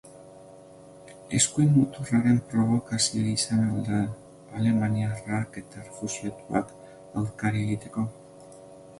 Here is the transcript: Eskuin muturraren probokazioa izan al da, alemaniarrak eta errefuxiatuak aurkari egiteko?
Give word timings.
Eskuin 1.39 1.67
muturraren 1.73 2.39
probokazioa 2.53 3.27
izan 3.33 3.61
al 3.65 3.83
da, 3.89 3.99
alemaniarrak 4.61 5.59
eta 5.61 5.83
errefuxiatuak 5.83 6.73
aurkari 7.23 7.63
egiteko? 7.67 8.07